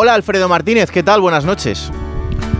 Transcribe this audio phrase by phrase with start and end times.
[0.00, 1.20] Hola Alfredo Martínez, ¿qué tal?
[1.20, 1.90] Buenas noches.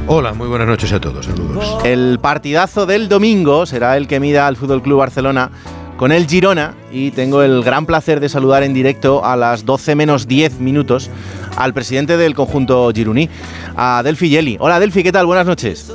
[0.09, 1.79] Hola, muy buenas noches a todos, saludos.
[1.85, 5.49] El partidazo del domingo será el que mida al Fútbol Club Barcelona
[5.97, 9.95] con el Girona y tengo el gran placer de saludar en directo a las 12
[9.95, 11.13] menos 10 minutos
[11.57, 13.31] al presidente del conjunto giruní,
[13.77, 14.57] a Delfi Yeli.
[14.59, 15.27] Hola Delfi, ¿qué tal?
[15.27, 15.93] Buenas noches.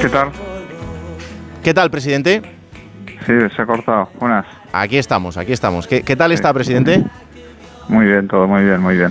[0.00, 0.30] ¿Qué tal?
[1.64, 2.42] ¿Qué tal, presidente?
[3.26, 4.08] Sí, se ha cortado.
[4.20, 4.46] Buenas.
[4.72, 5.88] Aquí estamos, aquí estamos.
[5.88, 7.04] ¿Qué, qué tal está, presidente?
[7.90, 9.10] Muy bien, todo muy bien, muy bien.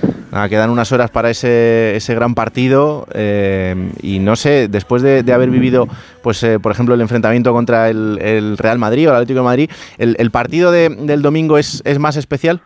[0.49, 5.33] Quedan unas horas para ese, ese gran partido eh, y no sé, después de, de
[5.33, 5.87] haber vivido,
[6.23, 9.45] pues eh, por ejemplo, el enfrentamiento contra el, el, Real Madrid o el Atlético de
[9.45, 12.61] Madrid, ¿el, el partido de, del domingo es, es más especial?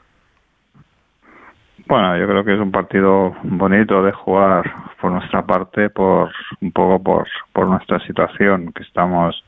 [1.87, 4.71] Bueno, yo creo que es un partido bonito de jugar
[5.01, 9.43] por nuestra parte, por un poco por, por nuestra situación, que estamos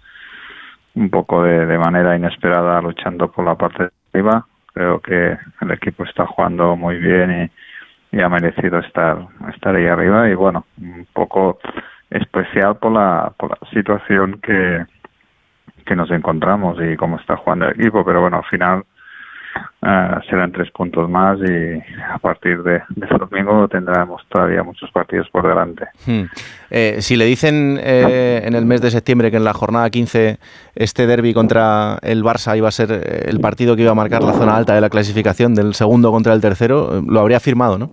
[0.95, 5.71] un poco de, de manera inesperada luchando por la parte de arriba creo que el
[5.71, 7.49] equipo está jugando muy bien
[8.11, 9.17] y, y, ha merecido estar
[9.53, 11.59] estar ahí arriba y bueno un poco
[12.09, 14.85] especial por la por la situación que
[15.85, 18.83] que nos encontramos y cómo está jugando el equipo pero bueno al final
[19.85, 21.77] Uh, serán tres puntos más y
[22.11, 22.81] a partir de,
[23.19, 25.85] domingo tendremos todavía muchos partidos por delante.
[26.07, 26.23] Hmm.
[26.71, 30.39] Eh, si le dicen eh, en el mes de septiembre que en la jornada 15
[30.73, 34.23] este derby contra el Barça iba a ser eh, el partido que iba a marcar
[34.23, 37.91] la zona alta de la clasificación del segundo contra el tercero, lo habría firmado, ¿no?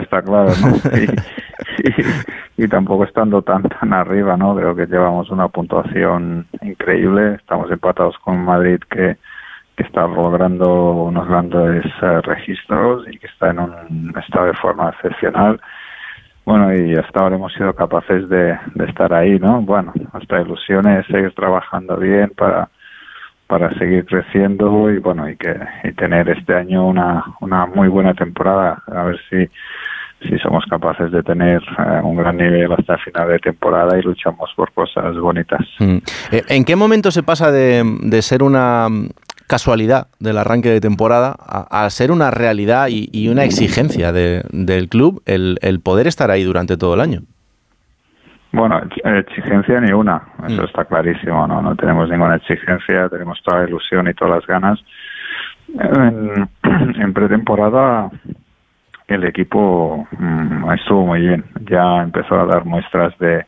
[0.00, 0.74] Está claro, ¿no?
[1.80, 4.56] Y, y, y, tampoco estando tan tan arriba, ¿no?
[4.56, 7.34] Creo que llevamos una puntuación increíble.
[7.34, 9.16] Estamos empatados con Madrid que
[9.78, 14.90] que está logrando unos grandes uh, registros y que está en un estado de forma
[14.90, 15.60] excepcional.
[16.44, 19.62] Bueno, y hasta ahora hemos sido capaces de, de estar ahí, ¿no?
[19.62, 22.68] Bueno, nuestra ilusión es seguir trabajando bien para
[23.46, 25.54] para seguir creciendo y bueno y que
[25.84, 29.48] y tener este año una una muy buena temporada a ver si
[30.28, 34.02] si somos capaces de tener uh, un gran nivel hasta el final de temporada y
[34.02, 35.64] luchamos por cosas bonitas.
[35.78, 35.98] Mm.
[36.48, 38.88] ¿En qué momento se pasa de, de ser una
[39.48, 44.42] casualidad del arranque de temporada a, a ser una realidad y, y una exigencia de,
[44.50, 47.22] del club el, el, poder estar ahí durante todo el año.
[48.52, 50.64] Bueno, exigencia ni una, eso mm.
[50.64, 51.60] está clarísimo, ¿no?
[51.60, 54.78] No tenemos ninguna exigencia, tenemos toda la ilusión y todas las ganas.
[55.74, 56.48] En,
[57.02, 58.10] en pretemporada
[59.08, 63.44] el equipo mmm, estuvo muy bien, ya empezó a dar muestras de,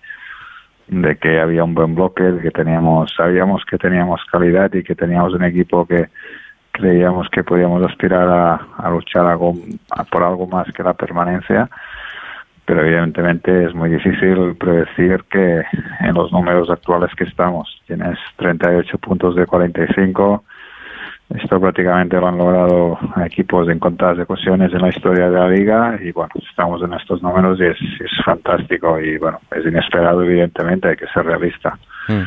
[0.90, 4.96] de que había un buen bloque, de que teníamos, sabíamos que teníamos calidad y que
[4.96, 6.08] teníamos un equipo que
[6.72, 9.54] creíamos que podíamos aspirar a, a luchar algo,
[9.90, 11.70] a, por algo más que la permanencia,
[12.64, 15.62] pero evidentemente es muy difícil predecir que
[16.00, 20.44] en los números actuales que estamos, tienes 38 puntos de 45,
[21.34, 25.98] esto prácticamente lo han logrado equipos en contadas ocasiones en la historia de la liga
[26.02, 30.88] y bueno, estamos en estos números y es, es fantástico y bueno, es inesperado evidentemente,
[30.88, 31.78] hay que ser realista.
[32.08, 32.22] Mm.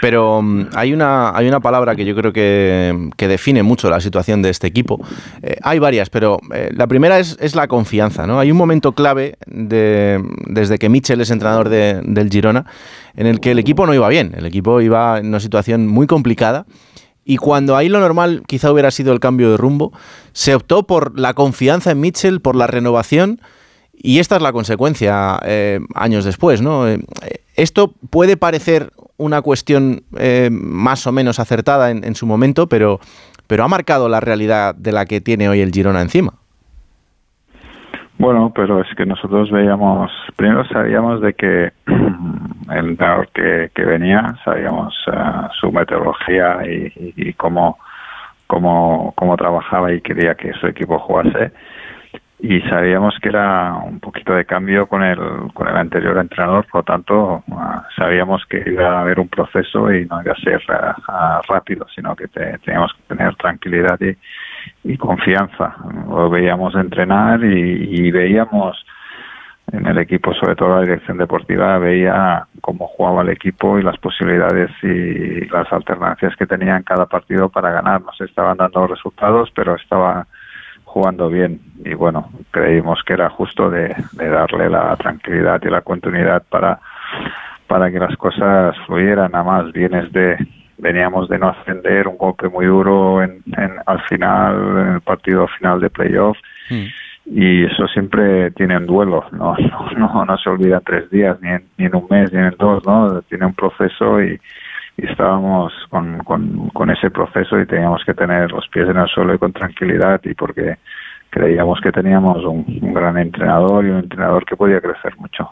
[0.00, 4.00] Pero um, hay una hay una palabra que yo creo que, que define mucho la
[4.00, 5.00] situación de este equipo.
[5.42, 8.26] Eh, hay varias, pero eh, la primera es, es, la confianza.
[8.26, 8.38] ¿no?
[8.38, 12.66] Hay un momento clave de, desde que Mitchell es entrenador de, del Girona
[13.16, 14.32] en el que el equipo no iba bien.
[14.36, 16.66] El equipo iba en una situación muy complicada
[17.24, 19.92] y cuando ahí lo normal quizá hubiera sido el cambio de rumbo,
[20.32, 23.40] se optó por la confianza en Mitchell, por la renovación,
[23.92, 26.60] y esta es la consecuencia eh, años después.
[26.60, 26.86] ¿no?
[26.88, 27.00] Eh,
[27.54, 33.00] esto puede parecer una cuestión eh, más o menos acertada en, en, su momento, pero,
[33.46, 36.34] pero ha marcado la realidad de la que tiene hoy el Girona encima.
[38.18, 41.72] Bueno, pero es que nosotros veíamos, primero sabíamos de que
[42.70, 47.78] el entrenador que, que venía, sabíamos uh, su metodología y, y, y cómo,
[48.46, 51.52] cómo, cómo trabajaba y quería que su equipo jugase
[52.40, 55.18] y sabíamos que era un poquito de cambio con el
[55.54, 59.92] con el anterior entrenador, por lo tanto uh, sabíamos que iba a haber un proceso
[59.92, 64.16] y no iba a ser uh, rápido, sino que te, teníamos que tener tranquilidad y,
[64.84, 65.76] y confianza.
[66.08, 68.84] Lo veíamos entrenar y, veíamos
[69.72, 73.96] en el equipo, sobre todo la dirección deportiva, veía cómo jugaba el equipo y las
[73.98, 78.02] posibilidades y las alternancias que tenía en cada partido para ganar.
[78.02, 80.26] No se estaban dando resultados, pero estaba
[80.94, 85.80] jugando bien y bueno, creímos que era justo de, de darle la tranquilidad y la
[85.80, 86.78] continuidad para
[87.66, 89.32] para que las cosas fluyeran.
[89.32, 90.36] Nada más vienes de
[90.78, 95.48] veníamos de no ascender, un golpe muy duro en, en al final, en el partido
[95.48, 96.38] final de playoff.
[96.70, 96.84] Mm.
[97.26, 99.56] Y eso siempre tiene un duelo, ¿no?
[99.98, 102.38] No, no, no se olvida en tres días, ni en, ni en un mes, ni
[102.38, 103.20] en dos, ¿no?
[103.22, 104.38] Tiene un proceso y,
[104.96, 106.18] y estábamos con,
[106.72, 110.20] con, ese proceso y teníamos que tener los pies en el suelo y con tranquilidad
[110.24, 110.76] y porque
[111.30, 112.64] creíamos que teníamos un,
[112.94, 115.48] gran entrenador y un entrenador que podía crecer mucho.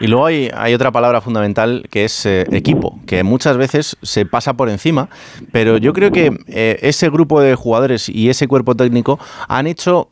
[0.00, 4.54] Y luego hay, otra palabra fundamental que es eh, equipo, que muchas veces se pasa
[4.54, 5.10] por encima,
[5.52, 10.08] pero yo creo que eh, ese grupo de jugadores y ese cuerpo técnico han hecho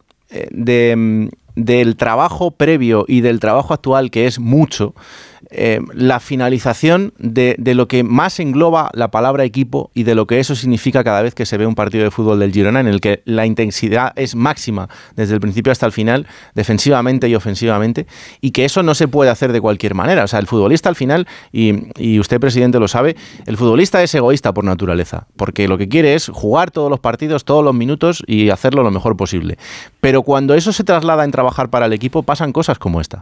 [0.50, 4.94] de, mm, del trabajo previo y del trabajo actual, que es mucho,
[5.50, 10.40] eh, la finalización de, lo que más engloba la palabra equipo y de lo que
[10.40, 13.00] eso significa cada vez que se ve un partido de fútbol del Girona en el
[13.00, 18.06] que la intensidad es máxima desde el principio hasta el final, defensivamente y ofensivamente,
[18.40, 20.24] y que eso no se puede hacer de cualquier manera.
[20.24, 23.16] O sea, el futbolista al final, y, y usted, presidente, lo sabe,
[23.46, 27.44] el futbolista es egoísta por naturaleza, porque lo que quiere es jugar todos los partidos,
[27.44, 29.58] todos los minutos y hacerlo lo mejor posible.
[30.00, 33.20] Pero cuando eso se traslada en trabajar para el equipo, pasan cosas como esta.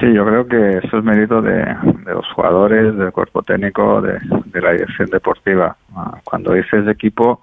[0.00, 1.64] Sí, yo creo que eso es mérito de,
[2.06, 4.18] los jugadores, del cuerpo técnico, de,
[4.60, 5.76] la dirección deportiva.
[5.94, 7.42] Ah, cuando dices equipo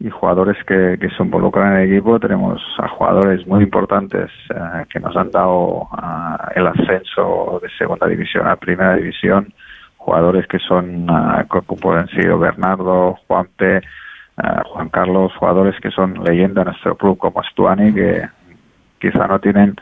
[0.00, 4.98] y jugadores que, se involucran en el equipo, tenemos a jugadores muy importantes eh, que
[4.98, 9.54] nos han dado ah, el ascenso de segunda división a primera división,
[9.96, 11.06] jugadores que son,
[11.46, 13.82] como pueden ser Bernardo, Juanpe,
[14.36, 18.28] Juan Carlos, jugadores que son leyenda en nuestro club como Stuani, que
[18.98, 19.76] quizá no tienen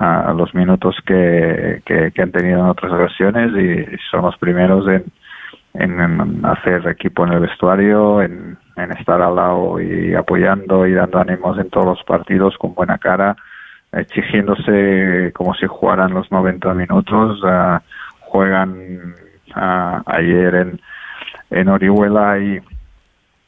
[0.00, 5.04] a los minutos que, que, han tenido en otras ocasiones y son los primeros en,
[5.74, 11.20] en, hacer equipo en el vestuario, en, en, estar al lado y apoyando y dando
[11.20, 13.36] ánimos en todos los partidos con buena cara,
[13.92, 17.40] exigiéndose como si jugaran los 90 minutos.
[18.18, 19.14] juegan
[19.54, 20.80] ayer en,
[21.50, 22.60] en Orihuela y,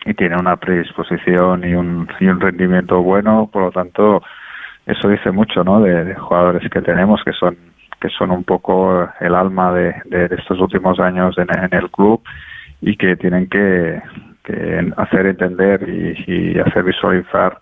[0.07, 4.23] y tienen una predisposición y un, y un rendimiento bueno, por lo tanto
[4.87, 5.81] eso dice mucho ¿no?
[5.81, 7.57] de, jugadores que tenemos que son
[8.01, 12.23] que son un poco el alma de, de, estos últimos años en, el club
[12.83, 14.01] y que tienen que,
[14.99, 17.59] hacer entender y, hacer visualizar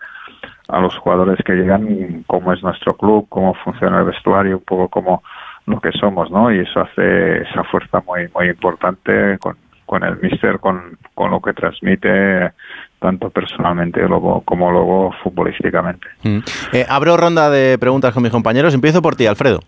[0.69, 4.89] a los jugadores que llegan cómo es nuestro club, cómo funciona el vestuario, un poco
[4.89, 5.23] como
[5.67, 6.53] lo que somos, ¿no?
[6.53, 9.57] Y eso hace esa fuerza muy muy importante con,
[9.87, 12.53] con el míster, con, con lo que transmite
[13.01, 14.01] tanto personalmente
[14.47, 16.07] como luego futbolísticamente.
[16.23, 16.39] Mm.
[16.73, 18.73] Eh, abro ronda de preguntas con mis compañeros.
[18.73, 19.61] Empiezo por ti, Alfredo.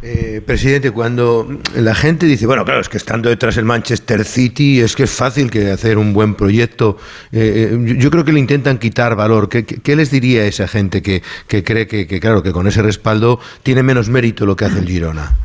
[0.00, 4.80] Eh, presidente, cuando la gente dice, bueno, claro, es que estando detrás el Manchester City
[4.80, 6.98] es que es fácil que hacer un buen proyecto,
[7.32, 9.48] eh, yo creo que le intentan quitar valor.
[9.48, 13.40] ¿Qué, les diría a esa gente que, cree que, que, claro, que con ese respaldo
[13.62, 15.36] tiene menos mérito lo que hace el Girona?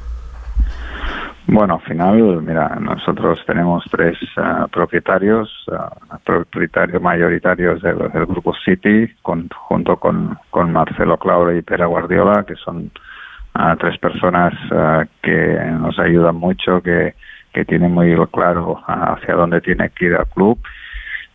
[1.47, 7.97] Bueno, al final, mira, nosotros tenemos tres uh, propietarios, uh, propietarios mayoritarios del,
[8.27, 12.91] grupo City, con, junto con, con Marcelo Claure y Pera Guardiola, que son
[13.55, 14.53] uh, tres personas
[15.23, 17.15] que nos ayudan mucho, que,
[17.51, 20.59] que tienen muy claro hacia dónde tiene que ir el club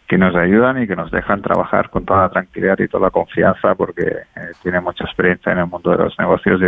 [0.08, 3.10] que nos ayudan y que nos dejan trabajar con toda la tranquilidad y toda la
[3.10, 6.60] confianza porque eh, tiene mucha experiencia en el mundo de los negocios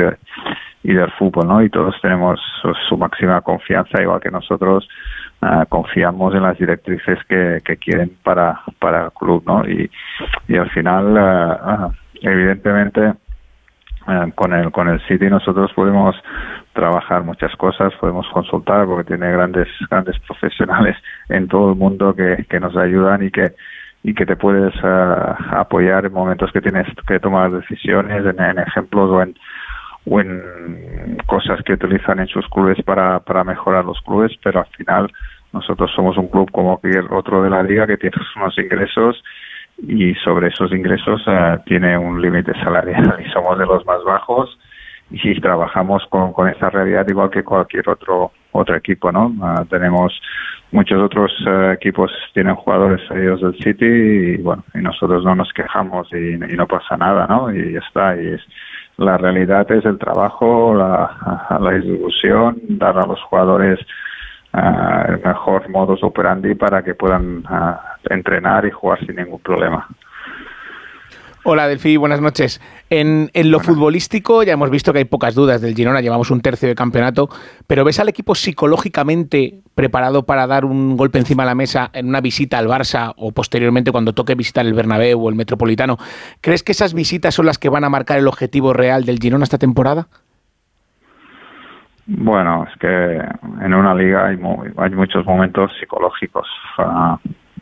[0.82, 1.62] y, del fútbol, ¿no?
[1.62, 2.40] Y todos tenemos
[2.88, 4.88] su, máxima confianza, igual que nosotros
[5.42, 9.68] ah, confiamos en las directrices que, que quieren para, para el club, ¿no?
[9.68, 9.90] Y,
[10.48, 11.90] y al final, ah,
[12.22, 13.14] evidentemente,
[14.35, 16.17] con el con el City nosotros podemos
[16.73, 20.97] trabajar muchas cosas, podemos consultar porque tiene grandes grandes profesionales
[21.29, 23.53] en todo el mundo que, que nos ayudan y que
[24.06, 29.10] y que te puedes eh, apoyar en momentos que tienes que tomar decisiones, en, ejemplos
[29.10, 29.34] o en,
[30.08, 34.67] o en cosas que utilizan en sus clubes para, para mejorar los clubes, pero al
[34.77, 35.10] final
[35.53, 39.20] nosotros somos un club como cualquier otro de la liga que tiene unos ingresos
[39.78, 44.58] y sobre esos ingresos eh, tiene un límite salarial y somos de los más bajos
[45.10, 49.34] y trabajamos con, con esa realidad igual que cualquier otro otro equipo, ¿no?
[49.42, 50.18] Ah, tenemos
[50.72, 55.52] muchos otros eh, equipos tienen jugadores salidos del City y bueno, y nosotros no nos
[55.52, 57.54] quejamos y, no pasa nada, ¿no?
[57.54, 58.40] Y está, y es,
[58.96, 63.78] la realidad es el trabajo, la, la distribución, dar a los jugadores
[64.54, 69.89] uh, el mejor modus operandi para que puedan ah, entrenar y jugar sin ningún problema.
[71.48, 72.60] Hola Delfi, buenas noches.
[72.91, 76.69] En, lo futbolístico ya hemos visto que hay pocas dudas del Girona, llevamos un tercio
[76.69, 77.29] de campeonato,
[77.69, 82.08] pero ¿ves al equipo psicológicamente preparado para dar un golpe encima de la mesa en
[82.08, 85.98] una visita al Barça o posteriormente cuando toque visitar el Bernabéu o el Metropolitano?
[86.41, 89.44] ¿Crees que esas visitas son las que van a marcar el objetivo real del Girona
[89.44, 90.08] esta temporada?
[92.06, 94.39] Bueno, es que en una liga hay,
[94.79, 96.48] hay muchos momentos psicológicos.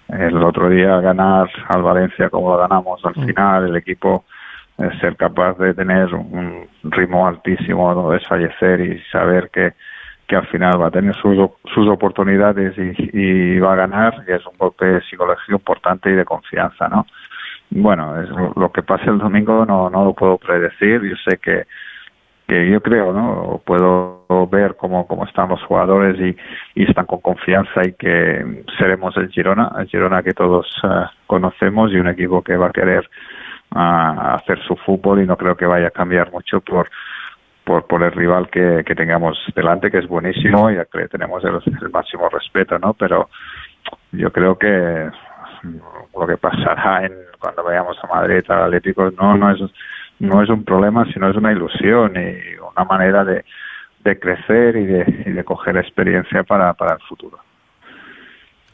[0.09, 3.27] El otro día ganar al Valencia como lo ganamos al mm.
[3.27, 4.25] final, el equipo
[4.79, 9.73] eh, ser capaz de tener un ritmo altísimo, no desfallecer y saber que,
[10.27, 11.37] que al final va a tener sus,
[11.73, 16.25] sus oportunidades y, y va a ganar, y es un golpe psicológico importante y de
[16.25, 17.07] confianza, ¿no?
[17.75, 21.03] bueno, es lo, que pase el domingo no, no lo puedo predecir.
[21.03, 21.65] Yo sé que,
[22.47, 23.61] que yo creo, ¿no?
[23.65, 29.17] Puedo ver cómo, cómo están los jugadores y, y están con confianza y que seremos
[29.17, 33.09] el Girona, el Girona que todos eh, conocemos y un equipo que va a querer
[33.71, 36.91] ah, hacer su fútbol y no creo que vaya a cambiar mucho por
[37.65, 41.91] por, el rival que, que tengamos delante, que es buenísimo y que tenemos el, el
[41.91, 42.93] máximo respeto, ¿no?
[42.93, 43.31] Pero
[44.13, 45.09] yo creo que
[46.15, 49.61] lo que pasará en, cuando vayamos a Madrid al Atlético no no es
[50.25, 53.45] no es un problema sino es una ilusión y una manera de,
[54.04, 57.38] de crecer y de, coger experiencia para, para el futuro.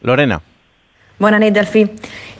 [0.02, 0.40] Lorena
[1.21, 1.91] Buenas noches, Delfi.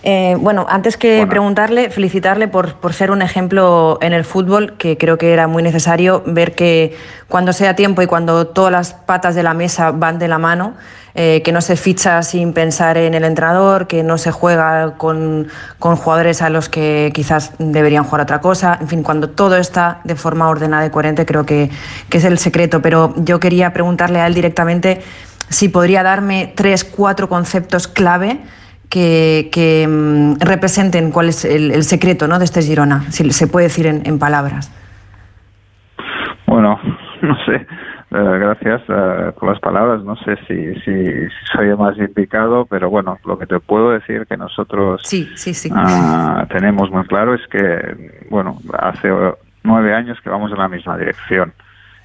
[0.03, 4.97] Eh, bueno, antes que preguntarle, felicitarle por, por, ser un ejemplo en el fútbol, que
[4.97, 6.97] creo que era muy necesario ver que
[7.29, 10.77] cuando sea tiempo y cuando todas las patas de la mesa van de la mano,
[11.15, 15.49] eh, que no se ficha sin pensar en el entrenador, que no se juega con,
[15.79, 18.79] con, jugadores a los que quizás deberían jugar otra cosa.
[18.81, 21.69] En fin, cuando todo está de forma ordenada y coherente, creo que,
[22.09, 22.81] que es el secreto.
[22.81, 25.03] Pero yo quería preguntarle a él directamente
[25.51, 28.41] si podría darme tres, cuatro conceptos clave
[28.91, 32.39] que, que mm, representen cuál es el, el, secreto ¿no?
[32.39, 34.71] de este Girona, si se puede decir en, en palabras.
[36.47, 36.79] Bueno,
[37.23, 37.67] no sé.
[38.13, 40.03] Eh, gracias uh, por las palabras.
[40.03, 44.37] No sé si, si, soy más indicado, pero bueno, lo que te puedo decir que
[44.37, 45.71] nosotros sí, sí, sí.
[45.71, 49.09] Uh, tenemos muy claro es que, bueno, hace
[49.63, 51.53] nueve años que vamos en la misma dirección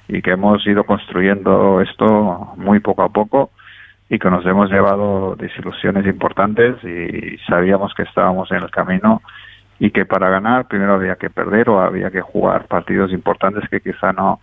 [0.06, 3.50] y que hemos ido construyendo esto muy poco a poco
[4.08, 9.22] y que nos hemos llevado desilusiones importantes y sabíamos que estábamos en el camino
[9.78, 13.80] y que para ganar primero había que perder o había que jugar partidos importantes que
[13.80, 14.40] quizá no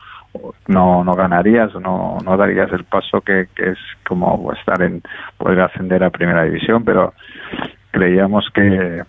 [0.68, 3.78] no, no ganarías o no, no darías el paso que, que es
[4.08, 5.02] como estar en
[5.38, 7.14] poder ascender a primera división, pero
[7.92, 9.04] creíamos que,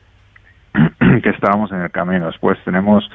[1.23, 2.27] que estábamos en el camino.
[2.27, 3.09] Después tenemos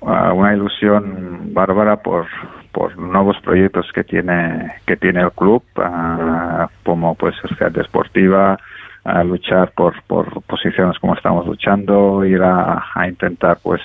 [0.00, 2.26] una ilusión bárbara por,
[2.72, 8.58] por nuevos proyectos que tiene que tiene el club, uh, como pues ser deportiva,
[9.04, 13.80] a luchar por, por posiciones como estamos luchando, ir a, intentar pues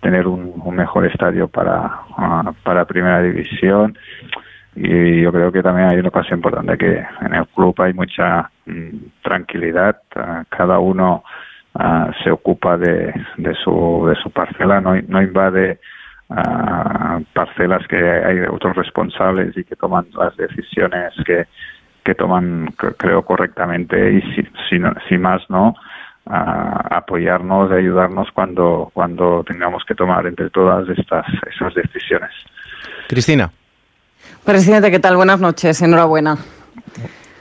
[0.00, 3.96] tener un, mejor estadio para, uh, para primera división.
[4.74, 8.50] Y yo creo que también hay una cosa importante que en el club hay mucha
[8.66, 10.02] mm, tranquilidad
[10.50, 11.24] cada uno
[11.78, 15.78] uh, se ocupa de, de su de su parcela no, no invade
[17.34, 21.46] parcelas que hay otros responsables y que toman las decisiones que
[22.06, 25.74] que toman creo correctamente y si, si, no, si más no
[26.26, 32.30] a apoyarnos, a ayudarnos cuando, cuando tengamos que tomar entre todas estas esas decisiones.
[33.08, 33.50] Cristina.
[34.44, 35.16] Presidente, ¿qué tal?
[35.16, 36.36] Buenas noches, enhorabuena.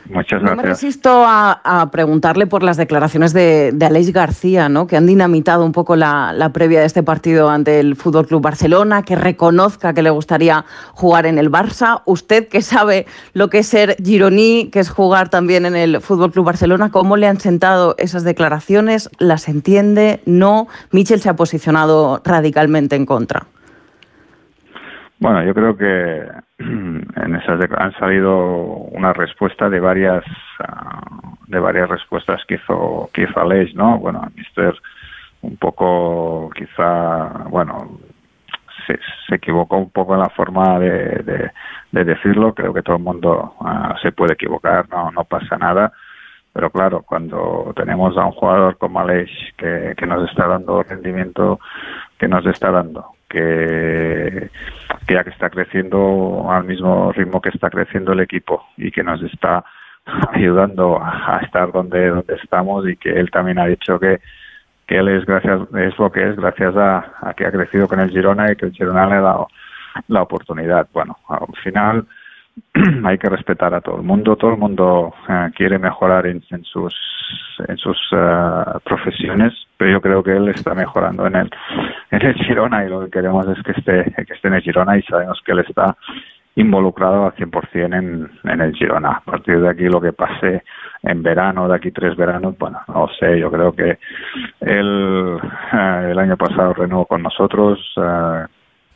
[0.09, 0.55] Muchas gracias.
[0.55, 4.85] No me resisto a, a, preguntarle por las declaraciones de, de Aleix García, ¿no?
[4.87, 8.41] que han dinamitado un poco la, la, previa de este partido ante el Fútbol Club
[8.41, 12.01] Barcelona, que reconozca que le gustaría jugar en el Barça.
[12.05, 16.31] Usted que sabe lo que es ser gironí, que es jugar también en el Fútbol
[16.31, 19.09] Club Barcelona, ¿cómo le han sentado esas declaraciones?
[19.17, 20.21] ¿Las entiende?
[20.25, 20.67] ¿No?
[20.91, 23.47] Michel se ha posicionado radicalmente en contra.
[25.19, 26.27] Bueno, yo creo que
[26.59, 28.37] en esas han salido
[28.91, 30.23] una respuesta de varias
[30.59, 33.97] uh, de varias respuestas que hizo que hizo Aleix, ¿no?
[33.99, 34.75] Bueno, Mister
[35.41, 37.99] un poco quizá bueno
[38.87, 40.91] se, se, equivocó un poco en la forma de,
[41.23, 41.51] de,
[41.91, 42.53] de decirlo.
[42.53, 45.93] Creo que todo el mundo uh, se puede equivocar, no no pasa nada.
[46.53, 51.59] Pero claro, cuando tenemos a un jugador como Aleix que, que nos está dando rendimiento
[52.17, 54.49] que nos está dando, que,
[55.09, 59.21] ya que está creciendo al mismo ritmo que está creciendo el equipo y que nos
[59.23, 59.65] está
[60.31, 64.21] ayudando a estar donde donde estamos y que él también ha dicho que
[64.87, 67.99] que él es gracias es lo que es gracias a, a que ha crecido con
[67.99, 69.47] el Girona y que el Girona le ha dado
[70.07, 70.87] la oportunidad.
[70.93, 72.05] Bueno al final
[73.05, 76.63] hay que respetar a todo el mundo todo el mundo uh, quiere mejorar en, en
[76.63, 76.93] sus
[77.67, 81.51] en sus uh, profesiones pero yo creo que él está mejorando en el
[82.11, 84.97] en el Girona y lo que queremos es que esté que esté en el Girona
[84.97, 85.95] y sabemos que él está
[86.55, 89.11] involucrado al 100% en, en el Girona.
[89.11, 90.63] A partir de aquí lo que pase
[91.03, 93.99] en verano, de aquí tres veranos, bueno, no sé, yo creo que
[94.61, 95.39] él
[95.73, 98.45] eh, el año pasado renovó con nosotros, eh,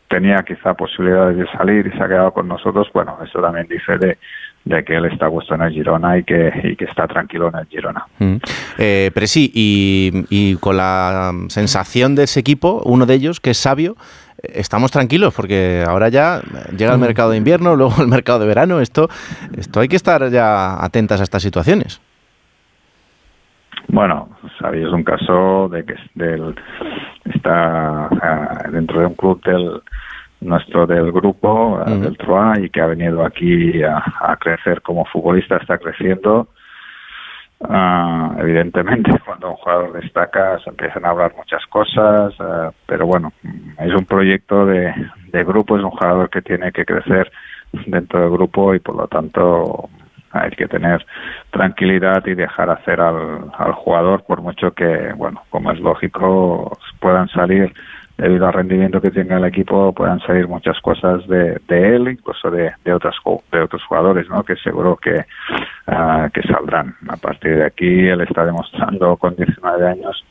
[0.10, 3.98] tenía quizá posibilidades de salir y se ha quedado con nosotros, bueno, eso también dice
[3.98, 4.18] de,
[4.66, 7.50] de que él está a gusto en el Girona y que, y que está tranquilo
[7.50, 8.06] en el Girona.
[8.18, 8.36] Mm.
[8.78, 13.52] Eh, pero sí, y, y, con la sensación de ese equipo, uno de ellos, que
[13.52, 13.96] es sabio,
[14.42, 16.42] estamos tranquilos porque ahora ya
[16.76, 19.10] llega el mercado de invierno, luego el mercado de verano, esto,
[19.58, 22.02] esto hay que estar ya atentas a estas situaciones.
[23.88, 26.56] Bueno, sabéis un caso de que del,
[27.34, 28.10] está
[28.72, 29.82] dentro de un club del
[30.42, 35.58] nuestro del grupo ah, del Troa y que ha venido aquí a, crecer como futbolista
[35.58, 36.48] está creciendo.
[37.62, 42.34] Ah, evidentemente cuando un jugador destaca se empiezan a hablar muchas cosas
[42.86, 43.34] pero bueno
[43.78, 44.94] es un proyecto de,
[45.34, 47.30] de grupo es un jugador que tiene que crecer
[47.86, 49.90] dentro del grupo y por lo tanto
[50.32, 51.06] hay que tener
[51.52, 57.28] tranquilidad y dejar hacer al, al jugador por mucho que, bueno, como es lógico, puedan
[57.30, 57.74] salir
[58.20, 62.52] debido al rendimiento que tenga el equipo puedan salir muchas cosas de, de él incluso
[62.52, 63.16] de, de otros
[63.50, 65.26] de otros jugadores no que seguro que
[65.88, 66.96] uh, que saldrán.
[67.08, 70.26] A partir de aquí él está demostrando con 19 años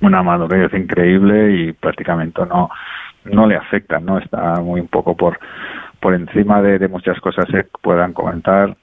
[0.00, 2.70] una madurez increíble y prácticamente no
[3.24, 5.40] no le afecta no está muy un poco por
[5.98, 8.76] por encima de, de muchas cosas que puedan comentar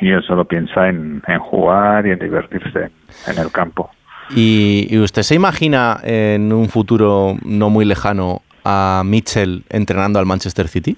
[0.00, 2.90] y él solo piensa en, jugar y en divertirse
[3.26, 3.90] en el campo.
[4.34, 10.68] ¿Y, usted se imagina en un futuro no muy lejano a Mitchell entrenando al Manchester
[10.68, 10.96] City?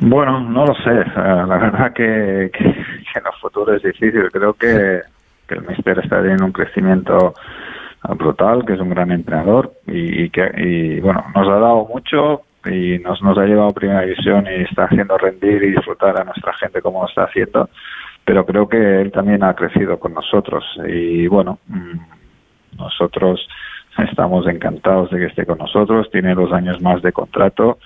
[0.00, 1.00] Bueno, no lo sé.
[1.00, 4.30] Eh, la verdad que, en el futuro es difícil.
[4.32, 5.00] Creo que,
[5.48, 7.34] el Mister está teniendo un crecimiento
[8.16, 12.98] brutal, que es un gran entrenador y, que y bueno nos ha dado mucho, y
[12.98, 16.80] nos, ha llevado a primera división y está haciendo rendir y disfrutar a nuestra gente
[16.80, 17.68] como lo está haciendo,
[18.24, 20.64] pero creo que él también ha crecido con nosotros.
[20.86, 23.46] Y bueno, mm, nosotros
[23.98, 27.78] estamos encantados de que esté con nosotros, tiene dos años más de contrato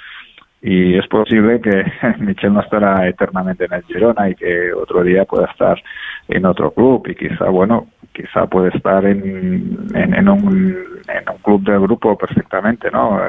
[0.63, 1.85] y es posible que
[2.19, 5.81] Michel no estará eternamente en el Girona y que otro día pueda estar
[6.29, 7.87] en otro club y quizá, bueno,
[8.17, 13.21] quizá puede estar en, en, un, en un club de grupo perfectamente, ¿no?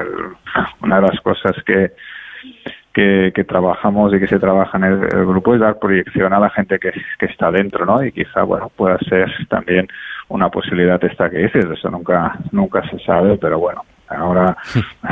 [0.82, 1.92] una de las cosas que,
[2.94, 6.78] que, trabajamos y que se trabaja en el, grupo es dar proyección a la gente
[6.78, 8.02] que, que está dentro, ¿no?
[8.02, 9.86] Y quizá, bueno, pueda ser también
[10.28, 14.56] una posibilidad esta que dices, eso nunca, nunca se sabe, pero bueno, Ahora,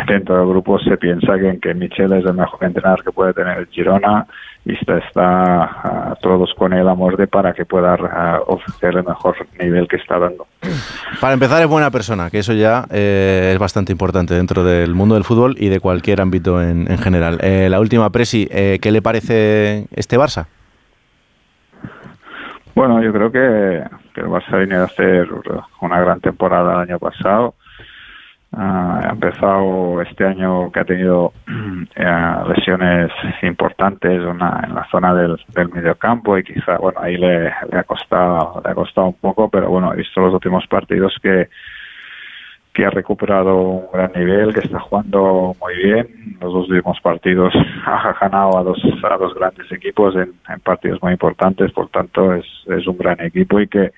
[0.07, 3.59] dentro del grupo se piensa que, que Michel es el mejor entrenador que puede tener
[3.59, 4.27] el Girona
[4.65, 9.05] y está, está ah, todos con el amor de para que pueda uh, ofrecer el
[9.05, 10.47] mejor nivel que está dando.
[11.21, 15.15] Para empezar, es buena persona, que eso ya eh, es bastante importante dentro del mundo
[15.15, 17.39] del fútbol y de cualquier ámbito en, en general.
[17.43, 20.47] Eh, la última, Presi, eh, ¿qué le parece este Barça?
[22.75, 25.29] Bueno, yo creo que, que el Barça viene a hacer
[25.81, 27.55] una gran temporada el año pasado
[28.57, 31.33] ha empezado este año que ha tenido
[31.97, 33.11] eh, lesiones
[33.43, 38.71] importantes en la zona del, del mediocampo y quizá bueno ahí le, ha costado le
[38.71, 41.49] ha costado un poco pero bueno he visto los últimos partidos que
[42.73, 46.37] que ha recuperado un gran nivel que está jugando muy bien.
[46.43, 47.55] Los dos últimos partidos
[47.87, 52.35] ha ganado a dos a dos grandes equipos en, en partidos muy importantes por tanto
[52.35, 53.93] es, es un gran equipo y que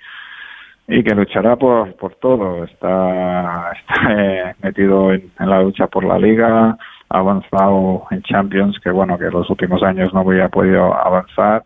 [0.89, 2.65] y que luchará por, por todo.
[2.65, 6.77] Está, está metido en, la lucha por la liga,
[7.11, 11.63] ha avanzado en Champions, que bueno, que en los últimos años no había podido avanzar.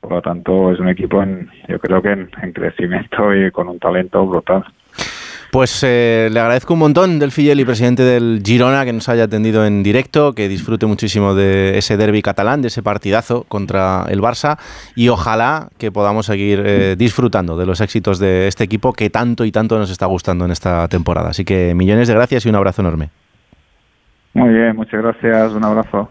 [0.00, 3.78] Por lo tanto, es un equipo, en, yo creo que en crecimiento y con un
[3.78, 4.64] talento brutal.
[5.54, 9.64] Pues eh, le agradezco un montón del y presidente del Girona, que nos haya atendido
[9.64, 14.58] en directo, que disfrute muchísimo de ese derby catalán, de ese partidazo contra el Barça
[14.96, 19.44] y ojalá que podamos seguir eh, disfrutando de los éxitos de este equipo que tanto
[19.44, 21.28] y tanto nos está gustando en esta temporada.
[21.30, 23.10] Así que millones de gracias y un abrazo enorme.
[24.32, 26.10] Muy bien, muchas gracias, un abrazo.